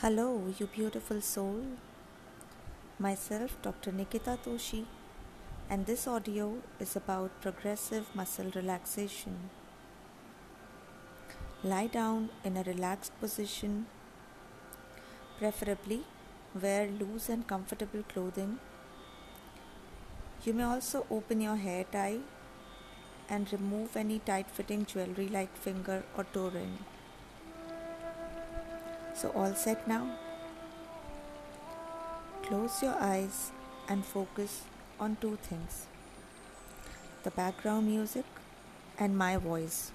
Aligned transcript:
Hello, 0.00 0.44
you 0.56 0.66
beautiful 0.68 1.20
soul. 1.20 1.62
Myself, 3.00 3.60
Dr. 3.62 3.90
Nikita 3.90 4.38
Toshi, 4.44 4.84
and 5.68 5.86
this 5.86 6.06
audio 6.06 6.58
is 6.78 6.94
about 6.94 7.40
progressive 7.40 8.06
muscle 8.14 8.52
relaxation. 8.54 9.50
Lie 11.64 11.88
down 11.88 12.28
in 12.44 12.56
a 12.56 12.62
relaxed 12.62 13.18
position, 13.18 13.86
preferably 15.40 16.04
wear 16.54 16.86
loose 16.86 17.28
and 17.28 17.44
comfortable 17.48 18.04
clothing. 18.08 18.60
You 20.44 20.54
may 20.54 20.62
also 20.74 21.06
open 21.10 21.40
your 21.40 21.56
hair 21.56 21.82
tie 21.90 22.20
and 23.28 23.52
remove 23.52 23.96
any 23.96 24.20
tight 24.20 24.48
fitting 24.48 24.86
jewelry 24.86 25.26
like 25.26 25.56
finger 25.56 26.04
or 26.16 26.22
toe 26.22 26.50
ring. 26.50 26.78
So, 29.18 29.30
all 29.30 29.52
set 29.54 29.88
now? 29.88 30.06
Close 32.44 32.80
your 32.84 32.94
eyes 33.00 33.50
and 33.88 34.06
focus 34.06 34.62
on 35.00 35.16
two 35.20 35.36
things 35.42 35.88
the 37.24 37.32
background 37.32 37.88
music 37.88 38.24
and 38.96 39.18
my 39.18 39.36
voice. 39.36 39.90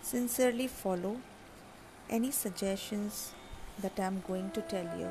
Sincerely 0.00 0.68
follow 0.68 1.16
any 2.08 2.30
suggestions 2.30 3.34
that 3.82 3.98
I'm 3.98 4.22
going 4.28 4.52
to 4.52 4.62
tell 4.62 4.88
you. 4.96 5.10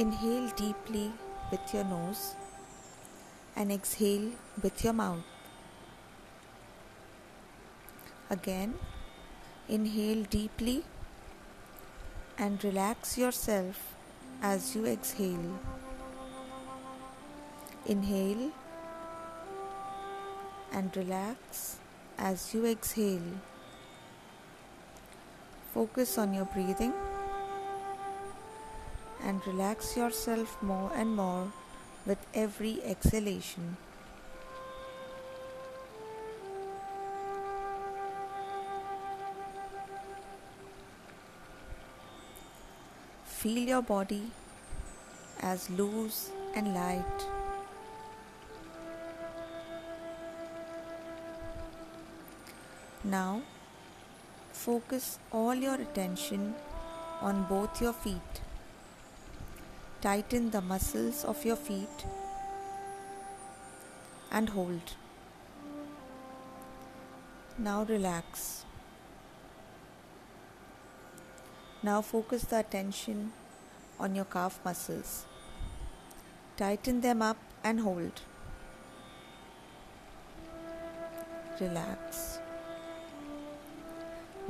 Inhale 0.00 0.48
deeply 0.56 1.12
with 1.52 1.72
your 1.72 1.84
nose 1.84 2.34
and 3.54 3.70
exhale 3.70 4.32
with 4.60 4.82
your 4.82 4.94
mouth. 4.94 5.31
Again, 8.32 8.76
inhale 9.68 10.22
deeply 10.24 10.84
and 12.38 12.64
relax 12.64 13.18
yourself 13.18 13.94
as 14.40 14.74
you 14.74 14.86
exhale. 14.86 15.58
Inhale 17.84 18.50
and 20.72 20.96
relax 20.96 21.76
as 22.16 22.54
you 22.54 22.64
exhale. 22.64 23.34
Focus 25.74 26.16
on 26.16 26.32
your 26.32 26.46
breathing 26.46 26.94
and 29.22 29.46
relax 29.46 29.94
yourself 29.94 30.56
more 30.62 30.90
and 30.94 31.14
more 31.14 31.52
with 32.06 32.26
every 32.32 32.82
exhalation. 32.82 33.76
Feel 43.42 43.68
your 43.68 43.82
body 43.82 44.30
as 45.40 45.68
loose 45.68 46.30
and 46.54 46.74
light. 46.74 47.24
Now, 53.02 53.42
focus 54.52 55.18
all 55.32 55.56
your 55.56 55.74
attention 55.74 56.54
on 57.20 57.42
both 57.48 57.82
your 57.82 57.92
feet. 57.92 58.42
Tighten 60.00 60.52
the 60.52 60.60
muscles 60.60 61.24
of 61.24 61.44
your 61.44 61.56
feet 61.56 62.06
and 64.30 64.50
hold. 64.50 64.94
Now, 67.58 67.82
relax. 67.82 68.64
Now 71.84 72.00
focus 72.00 72.44
the 72.44 72.60
attention 72.60 73.32
on 73.98 74.14
your 74.14 74.24
calf 74.24 74.60
muscles. 74.64 75.24
Tighten 76.56 77.00
them 77.00 77.22
up 77.22 77.38
and 77.64 77.80
hold. 77.80 78.20
Relax. 81.60 82.38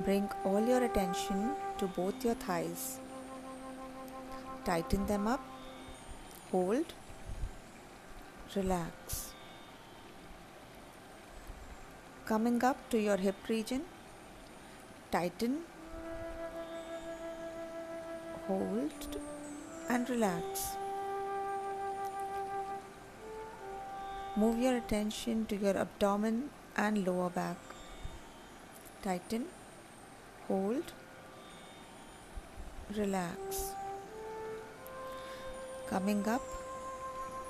Bring 0.05 0.29
all 0.45 0.67
your 0.67 0.85
attention 0.85 1.53
to 1.79 1.87
both 1.87 2.23
your 2.23 2.35
thighs. 2.35 2.99
Tighten 4.67 5.07
them 5.07 5.27
up. 5.27 5.41
Hold. 6.51 6.93
Relax. 8.55 9.33
Coming 12.27 12.63
up 12.63 12.89
to 12.91 13.01
your 13.01 13.17
hip 13.17 13.49
region. 13.49 13.83
Tighten 15.11 15.61
hold 18.47 19.19
and 19.89 20.09
relax. 20.11 20.77
Move 24.35 24.59
your 24.59 24.77
attention 24.79 25.45
to 25.47 25.57
your 25.57 25.77
abdomen 25.77 26.51
and 26.77 27.07
lower 27.07 27.29
back. 27.29 27.57
Tighten, 29.03 29.45
hold, 30.49 30.93
relax. 32.97 33.75
Coming 35.89 36.27
up 36.27 36.43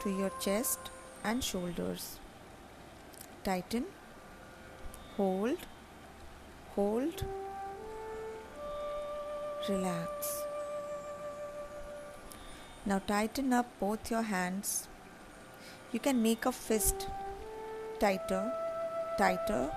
to 0.03 0.11
your 0.11 0.31
chest 0.41 0.91
and 1.23 1.45
shoulders. 1.45 2.19
Tighten, 3.45 3.85
hold, 5.17 5.59
hold, 6.75 7.25
relax. 9.69 10.42
Now 12.85 13.01
tighten 13.07 13.53
up 13.53 13.67
both 13.79 14.11
your 14.11 14.23
hands. 14.23 14.89
You 15.93 16.01
can 16.01 16.21
make 16.21 16.47
a 16.47 16.53
fist 16.53 17.07
tighter, 18.01 18.53
tighter. 19.17 19.71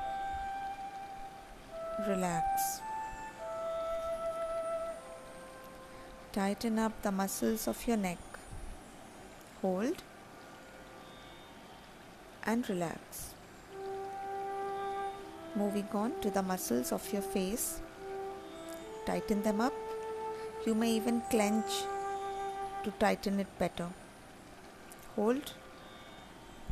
Relax. 2.07 2.81
Tighten 6.33 6.79
up 6.79 6.99
the 7.03 7.11
muscles 7.11 7.67
of 7.67 7.87
your 7.87 7.97
neck. 7.97 8.17
Hold 9.61 10.01
and 12.43 12.67
relax. 12.67 13.35
Moving 15.55 15.87
on 15.93 16.19
to 16.21 16.31
the 16.31 16.41
muscles 16.41 16.91
of 16.91 17.13
your 17.13 17.21
face. 17.21 17.81
Tighten 19.05 19.43
them 19.43 19.61
up. 19.61 19.73
You 20.65 20.73
may 20.73 20.91
even 20.91 21.21
clench 21.29 21.85
to 22.85 22.91
tighten 22.99 23.39
it 23.39 23.47
better. 23.57 23.87
Hold 25.15 25.53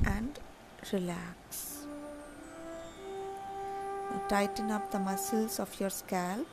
and 0.05 0.39
relax. 0.91 1.85
Now 4.11 4.21
tighten 4.29 4.69
up 4.69 4.91
the 4.91 4.99
muscles 4.99 5.59
of 5.59 5.79
your 5.79 5.89
scalp 5.89 6.47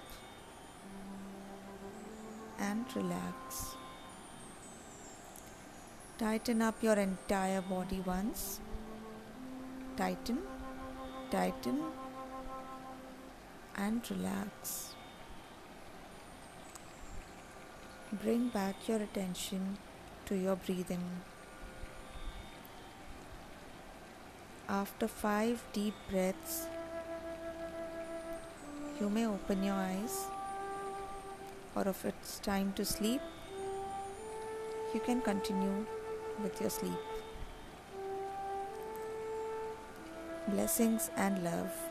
and 2.58 2.86
relax. 2.96 3.74
Tighten 6.16 6.62
up 6.62 6.82
your 6.82 6.96
entire 6.96 7.60
body 7.60 8.00
once. 8.06 8.60
Tighten, 9.98 10.38
tighten, 11.30 11.82
and 13.76 14.10
relax. 14.10 14.89
Bring 18.12 18.48
back 18.48 18.88
your 18.88 19.00
attention 19.00 19.78
to 20.26 20.34
your 20.34 20.56
breathing. 20.56 21.04
After 24.68 25.06
five 25.06 25.62
deep 25.72 25.94
breaths, 26.10 26.66
you 29.00 29.08
may 29.08 29.26
open 29.26 29.62
your 29.62 29.74
eyes, 29.74 30.26
or 31.76 31.86
if 31.86 32.04
it's 32.04 32.40
time 32.40 32.72
to 32.74 32.84
sleep, 32.84 33.20
you 34.92 34.98
can 34.98 35.20
continue 35.20 35.86
with 36.42 36.60
your 36.60 36.70
sleep. 36.70 36.98
Blessings 40.48 41.12
and 41.16 41.44
love. 41.44 41.89